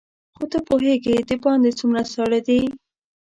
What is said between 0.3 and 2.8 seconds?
ته خو پوهېږې دباندې څومره ساړه دي.